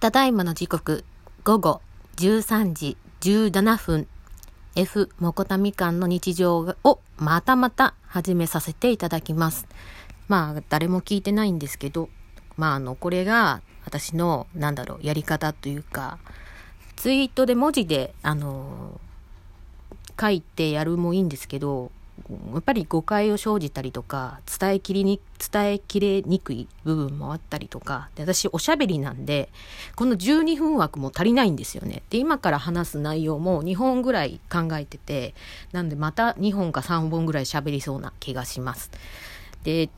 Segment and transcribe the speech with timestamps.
[0.00, 1.04] ただいまの時刻、
[1.44, 1.82] 午後
[2.16, 4.08] 13時17分、
[4.74, 9.68] F もこたみかんの日常をまたまた始めさせていただきます。
[10.26, 12.08] まあ、誰も聞いてないんですけど、
[12.56, 16.18] まあ、あの、これが私の、なんだろう、やり方というか、
[16.96, 18.98] ツイートで文字で、あの、
[20.18, 21.92] 書いてやるもいいんですけど、
[22.52, 25.20] やっぱり誤解を生じたりとか、伝えきりに、
[25.52, 29.48] 伝えきれにくい部分もあったりとか、で私おしゃべりなんで、
[29.96, 32.02] この12分枠も足りないんですよね。
[32.10, 35.34] で、今から話す内容も2本ぐらい考えてて、
[35.72, 38.90] なんでまた2本か3本ぐらい喋りそうな気がします。
[39.64, 39.88] で、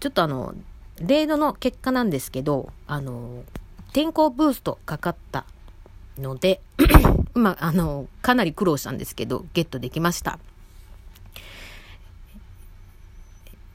[0.00, 0.54] ちょっとあの、
[1.00, 3.44] レードの結果なんですけど、あの、
[3.92, 5.44] 天候ブーストかかった
[6.18, 6.60] ので、
[7.34, 10.38] まあ、あの、かなり苦労したんですけど、ゲットできました。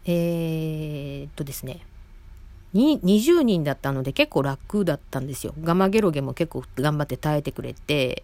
[0.08, 1.82] えー、っとですね、
[2.74, 5.54] 20人だったので結構楽だったんですよ。
[5.62, 8.24] ガマゲロゲも結構頑張って耐えてくれて、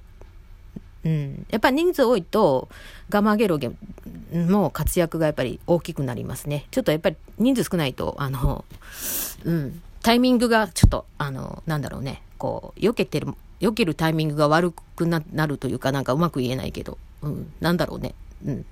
[1.06, 1.46] うん。
[1.50, 2.70] やっぱり人数多いと、
[3.10, 3.72] ガマゲロゲ
[4.32, 6.66] の活躍がやっぱり大きくなりますね。
[6.72, 8.64] ちょっとやっぱり人数少ないと、あの、
[9.44, 9.82] うん。
[10.02, 12.22] タイミングがちょっと、あの、なんだろうね。
[12.38, 13.28] こう、避けてる、
[13.60, 17.54] 避けるタイミングが悪くなるというか、なんかうまく言えないけど、うん。
[17.60, 18.14] なんだろうね。
[18.46, 18.66] うん。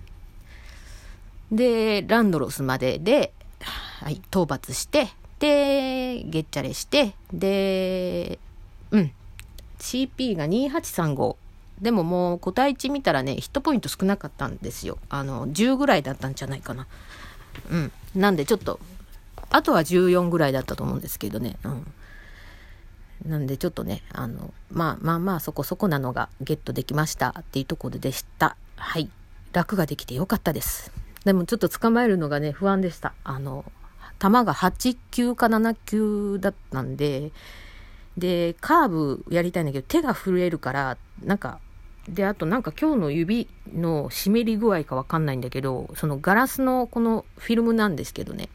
[1.52, 8.40] で、ランドロスまでで、はい、討伐して、で、ゲッチャレして、で、
[8.92, 9.12] うん。
[9.80, 11.36] CP が2835。
[11.82, 15.00] でももう個体値見たらね、ヒットポイント少なかったんですよ。
[15.10, 16.86] あの、10ぐらいだったんじゃないかな。
[17.72, 17.92] うん。
[18.16, 18.80] なんでちょっと、
[19.50, 21.58] あとは14ぐらいだったと思うんですけどね。
[21.64, 21.92] うん。
[23.26, 28.56] なんでちょっとね、あの、まあまあまあそこそこなのがゲットできましたっていうところでした。
[28.76, 29.10] はい。
[29.54, 31.01] 楽ができてよかったです。
[31.26, 33.14] でもちょっと捕まえるのがね、不安でした。
[33.24, 33.66] あの、
[34.20, 37.32] 球が8球か7球だったんで、
[38.18, 41.60] で、カーブやりたいんだけど、手が震えるから、なんか、
[42.10, 48.50] で、あとなんか今日の指の湿り具合かわかんないんだけど、そのガラスのこのフィルムなんですけどね、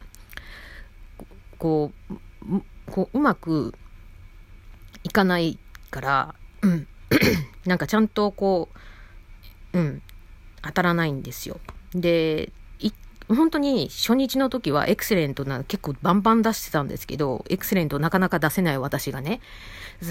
[1.57, 2.61] こう、
[2.91, 3.73] こううまく
[5.03, 5.57] いかない
[5.89, 6.87] から、うん、
[7.65, 8.69] なんかちゃんとこ
[9.73, 10.01] う、うん、
[10.61, 11.59] 当たらないんですよ。
[12.01, 12.51] で、
[13.29, 19.41] 本当に初日の時はエクセレントな結構バンバン出してたんですけど、エクセレントなかなか出せない私がね。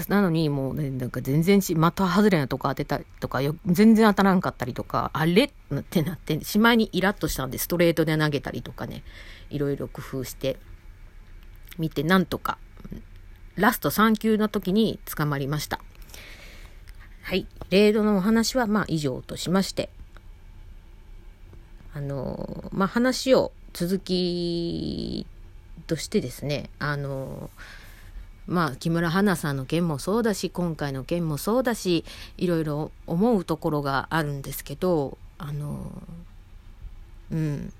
[0.07, 5.51] なのにもうね、なんか全然し、的外れなとこ当てたりとか、全然当たらんかったりとか、あれっ
[5.89, 9.03] てなって、しまいにイラッとしたんでストレートで投げたりとかね、
[9.49, 10.57] いろいろ工夫して
[11.79, 12.59] 見て、なんとか、
[13.55, 15.79] ラスト3球の時に捕まりました。
[17.23, 17.47] はい。
[17.71, 19.89] レードのお話はまあ以上としまして、
[21.97, 25.25] あの、まあ、話を続き
[25.87, 27.49] としてですね、あの、
[28.45, 32.05] まあ、木村花さんの件もそうだし、今回の件もそうだし、
[32.37, 35.91] いろいろ思うところがあるんですけど、あの、
[37.31, 37.73] うん、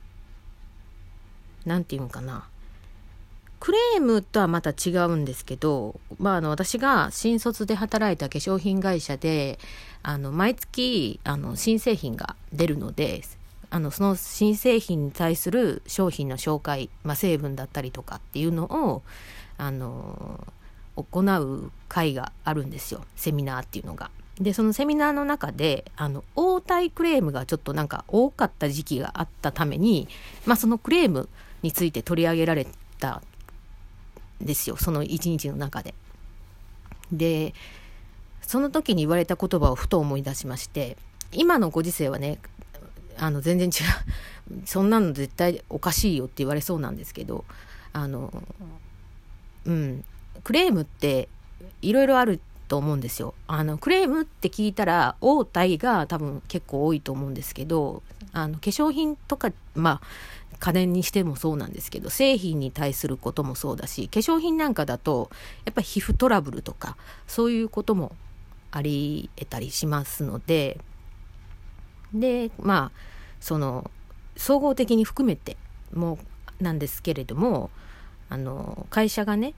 [1.66, 2.50] なんていうのかな。
[3.60, 9.60] クレームとはまた違うんですけど、まあ、あの、私が新卒で働いた化粧品会社で、
[10.02, 13.22] あの、毎月、あの、新製品が出るので、
[13.70, 19.04] あのその新製品に対する商品の紹介、まあ、成分だったりとかっていうのを
[19.58, 20.48] あの
[20.96, 24.10] 行う会があるんですよセミナーっていうのが。
[24.40, 30.08] でそのセミナーの中であの応対クレームがちょっとなんか多かった時期があったために、
[30.46, 31.28] まあ、そのクレーム
[31.64, 32.68] について取り上げられ
[33.00, 33.24] た
[34.44, 35.96] んですよその一日の中で。
[37.12, 37.54] で
[38.44, 40.98] その時に言われた言葉をふと思い出しまして
[41.34, 42.40] 今のご時世はね
[43.18, 44.64] あの全然違う。
[44.66, 47.46] そんなの絶対おかしいよって言われそうなんですけど
[47.94, 48.32] あの
[49.66, 50.04] うん。
[50.44, 51.28] クレームって
[51.82, 53.34] いろいろあると思うんですよ。
[53.48, 60.08] あのクレームって聞いたら応対が多分結構多いと思うんですけどあの化粧品とかまあ
[60.60, 65.30] 家電にしてもそうなんですけど製品に対することもそうだし化粧品なんかだと
[65.66, 66.98] やっぱり皮膚トラブルとか
[67.28, 68.16] そういうことも
[68.72, 70.80] あり得たりしますので
[72.14, 73.00] でまあ
[73.40, 73.90] その
[74.36, 75.58] 総合的に含めて
[75.94, 76.20] も
[76.60, 77.70] なんですけれども
[78.30, 79.54] あの会社がね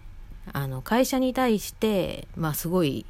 [0.52, 3.06] あの会社に対してまあすごい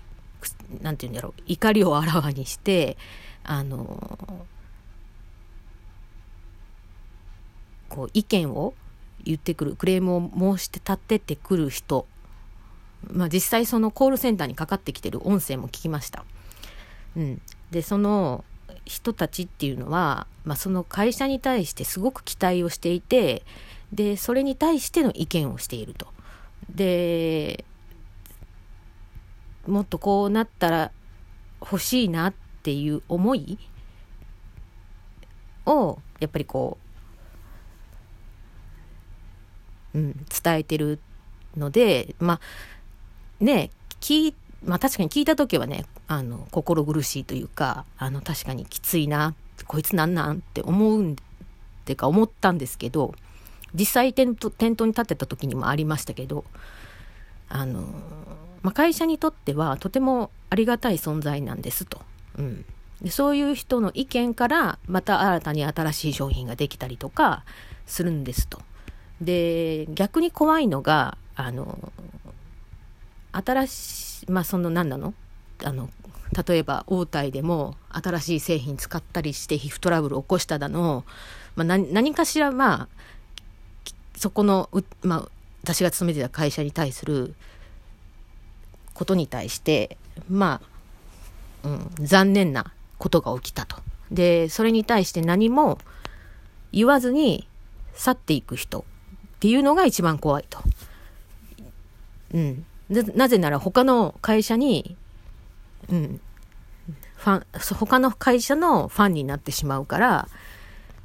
[0.82, 2.98] 何て言うんだろう怒りをあらわにして
[3.44, 4.46] あの
[7.90, 8.74] こう意見を
[9.24, 12.08] 言ってくるクレームを申して立ててくる人
[13.12, 16.26] まあ実際そのコールセンターにかかってきてる音声も聞きました。
[17.16, 17.42] うん、
[17.72, 18.44] でその
[18.86, 23.44] 人たちっていうのは、まあ、その会社に対してすごく期待をしていて
[23.94, 26.08] でそれに対しての意見をしていると。
[26.70, 27.66] で
[29.68, 30.92] もっとこうなったら
[31.62, 32.34] 欲しいなっ
[32.64, 33.58] ていう思い
[35.66, 36.78] をやっぱりこ
[39.94, 41.00] う、うん、伝えてる
[41.58, 44.34] のでまあね聞
[44.64, 49.36] まあ確かに聞いた時はねあの心苦しいというかあの確かにきついな
[49.68, 51.16] こいつなんなんって思うんっ
[51.86, 53.14] てか思ったんですけど
[53.76, 56.46] 実際店頭店頭に立ってた時にもありましたけど
[57.48, 57.82] あの、
[58.64, 62.02] まあ、会社にとってはとてもありがたい存在なんですと。
[62.38, 62.66] うん
[63.02, 67.46] でそういう人の意見からまた新たに新しい商品ができたりとか
[67.86, 68.60] するんですと。
[69.22, 71.94] で逆に怖いのがあの
[73.32, 75.14] 新しいまあその何なの？
[75.64, 75.90] あの
[76.48, 81.04] 例えば大体でも新しい製品使ったりして皮膚トラブルを起こしただの、
[81.56, 82.88] まあ、何かしらまあ
[84.16, 84.70] そこの、
[85.02, 85.30] まあ、
[85.64, 87.34] 私が勤めてた会社に対する
[88.94, 89.98] ことに対して
[90.30, 90.62] ま
[91.64, 93.78] あ、うん、残念なことが起きたと。
[94.12, 95.80] で、それに対して何も
[96.72, 97.48] 言わずに
[97.94, 98.84] 去っていく人っ
[99.40, 100.60] ていうのが一番怖いと。
[102.34, 102.66] うん。
[102.90, 104.98] なぜなら他の会社に、
[105.92, 106.22] うん、
[107.16, 107.46] ファン、
[107.76, 110.28] 他の会社のファンになってしまうから、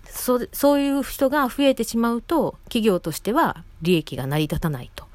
[0.07, 5.05] そそういう人が増えてしまうと、企業としては利益が成り立たないと。
[5.05, 5.07] っ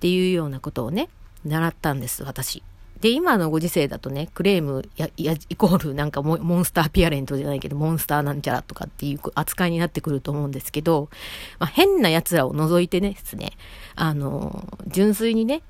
[0.00, 1.08] ていうようなことをね、
[1.44, 2.62] 習ったんです、私。
[3.00, 11.08] で、今のご時世だとね、クレームや、や、イコールなんかモンスターピアレントじゃないけど、モンスターなんちゃらとかっていう扱いになってくると思うんですけど、
[11.58, 13.52] まあ、変な奴らを除いてねですね、
[13.94, 15.62] あの、純粋にね、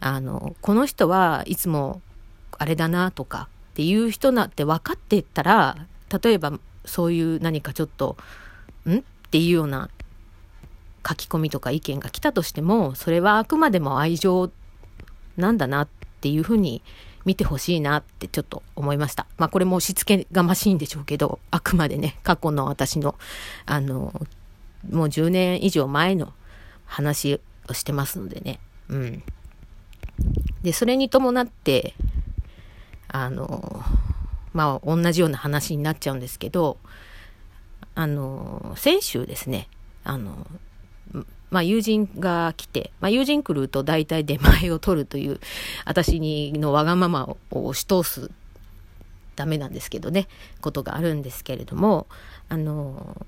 [0.00, 2.02] あの、この人はいつも
[2.58, 5.86] あれだなとかっていう人なって分かってたら、
[6.22, 8.16] 例えばそういう何かちょっと、
[8.86, 9.90] んっていうような
[11.06, 14.50] 書き込みとか意見が来たとしても、それはあくまでも愛情
[15.36, 16.82] なんだなってっていうふうに
[17.24, 19.26] 見てほしいなってちょっと思いました。
[19.38, 23.16] まあこれも押し付けがましいんでしょうけど、あくまでね、過去の私の、
[23.64, 24.12] あの、
[24.90, 26.34] もう10年以上前の
[26.84, 28.60] 話をしてますのでね。
[28.88, 29.22] うん。
[30.62, 31.94] で、それに伴って、
[33.12, 33.82] あの、
[34.52, 36.78] まあ同じような話になっちゃうんですけど、
[37.94, 39.68] あの、先週ですね、
[40.04, 40.46] あの、
[41.50, 45.40] まあ、友人が来て、まあ、友人来ると大体出前を取るという、
[45.84, 48.30] 私にのわがままを押し通す、
[49.36, 50.28] ダメなんですけどね、
[50.60, 52.06] ことがあるんですけれども、
[52.48, 53.26] あの、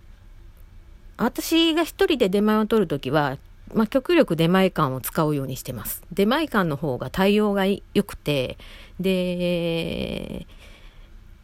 [1.17, 3.39] 私が一人で出前を取るときは、
[3.75, 6.03] まあ、極力出前館を使うようにしてます。
[6.13, 8.59] 出前館の方が対応が良くて、
[9.01, 10.47] で、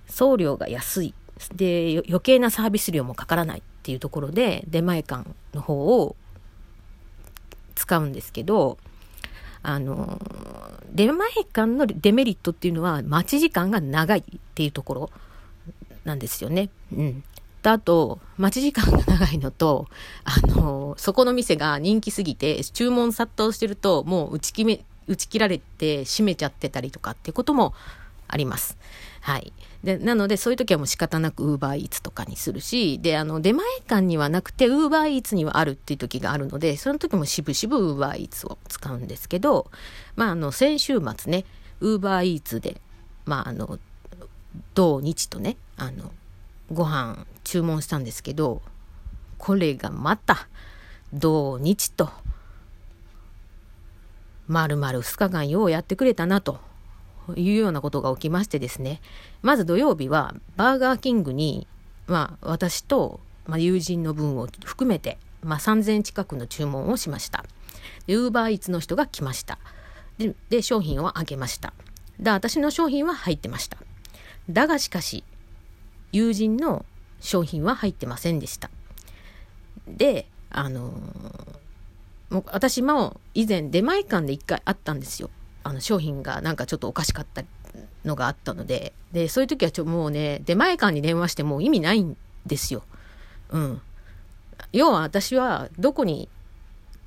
[0.08, 1.14] 送料が安い。
[1.54, 6.16] で、余計なサービス料もかからないっていうところで、出前館の方を
[7.74, 8.78] 使うんですけど、
[9.62, 10.20] あの、
[10.90, 15.10] 出前館のデメリットっていうのは待ち時間が長いっていうところ
[16.04, 16.70] なんですよね。
[16.92, 17.24] うん。
[17.72, 19.86] あと、待ち時間が長いのと、
[20.24, 27.74] あの、そこの店が人気すぎて、注文殺到してると、もう打ち決め、打ち切られて閉めちゃってたりとかってことも
[28.28, 28.76] あります。
[29.20, 29.52] はい。
[29.82, 39.70] で、なので、そういう時はもう仕方なく Uber Eats とかにするし、で、あの、出前館にはなくて Uber Eats にはあるっていう時があるので、その時もしぶしぶ Uber Eats を使うんですけど、
[40.16, 41.44] まあ、あの、先週末ね、
[41.80, 42.80] Uber Eats で、
[43.24, 43.78] まあ、あの、
[44.74, 46.12] 土日とね、あの、
[46.72, 48.60] ご飯注文したんですけど、
[49.38, 50.48] これがまた、
[51.14, 52.10] 土日と、
[54.48, 56.60] 丸々2日間ようやってくれたなと
[57.36, 59.00] いうようなことが起きましてですね、
[59.40, 61.66] まず土曜日はバーガーキングに、
[62.06, 67.46] まあ私と、まあ、友人の分を含めて、まあ3000近くの注文をしました。
[68.06, 69.58] で、ウーバーイーツの人が来ました。
[70.18, 71.72] で、で商品をあげました。
[72.20, 73.78] で、私の商品は入ってました。
[74.50, 75.24] だがしかし、
[76.12, 76.84] 友人の
[77.20, 78.70] 商品は入ってませんでした。
[79.86, 85.30] で、あのー、もう私も以前出前館で一回あったんですよ。
[85.64, 87.42] あの商品がなんかちょっとおかしかった
[88.04, 92.82] のがあったので、で、そういう時はちょ、もうね、出前館に電話しても意味ないんですよ。
[93.50, 93.80] うん。
[94.72, 96.28] 要は私はどこに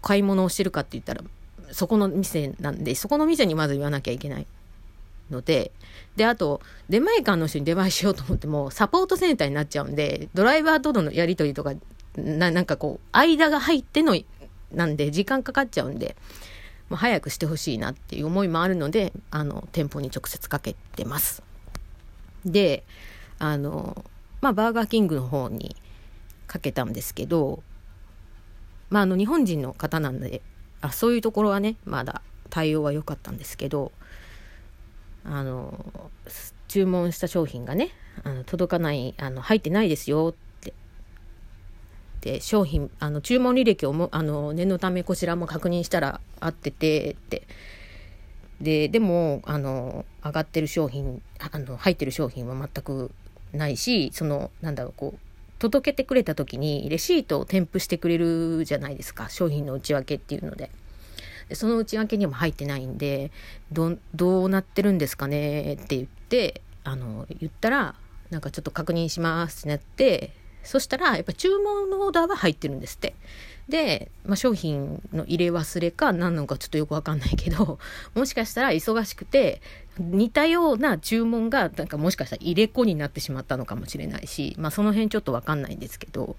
[0.02, 1.22] 買い物をしてるかって言ったら、
[1.72, 4.48] そこの店なんで、そこの店にまず言わなきゃいけない
[5.32, 5.72] ので、
[6.16, 11.74] で、あと、出前館の人に出前しようと思っても、サポートセンターになっちゃうんで、ドライバーとのやり取りとか、
[12.16, 14.16] ななんかこう、間が入っての、
[14.72, 16.16] なんで、時間かかっちゃうんで、
[16.90, 21.42] まあ、早くしてほしいなっていう思いもあるので、あの、店舗に直接かけてます。
[22.46, 22.84] で、
[23.40, 24.04] あの、
[24.42, 25.76] まあ、バーガーキングの方に
[26.48, 27.64] かけたんですけど、
[28.90, 30.42] まあ、あの、日本人の方なんで、
[30.82, 33.94] あ、そういうところはね、まだ対応は良かったんですけど、
[35.24, 36.10] あの
[36.68, 37.90] 注文した商品がね
[38.24, 40.74] あの届かないあの入ってないですよって
[42.22, 47.48] で商品あの注文履歴をもあの念のためこちらも確認したら合っててって
[48.62, 53.12] ででもあの上がってる商品あの入ってる商品は全く
[53.54, 55.20] ないしそのなんだろうこう
[55.60, 60.72] 届けてくれた時にレシートを添付してくれるじゃないですか商品の内訳っていうので。
[61.56, 63.32] その内訳にも入ってないんで
[63.72, 65.74] どどうなってるんですかね？
[65.74, 67.96] って言ってあの言ったら
[68.30, 73.16] なんかちょっと確認しますってなってそしたらやっぱ注文のオーダーは入ってるんですって。
[73.70, 77.80] で、まあ、商品の入れ忘れか何なのかちょっとよくわかんないけど
[78.14, 79.62] もしかしたら忙しくて
[79.98, 86.36] 似たような注文がなんかもしかしたら入れ子になってしまったのかもしれないし、まあ、その辺ちょっとわかんないんですけど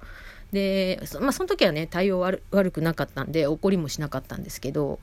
[0.53, 5.01] でそ,、まあ、その時はね対応悪悪くなかったんで怒りもしなかったんですけど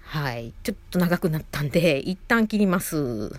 [0.00, 3.32] はいちょっと長くなったんで一旦切ります。